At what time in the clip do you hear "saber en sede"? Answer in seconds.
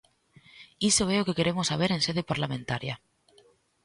1.71-2.23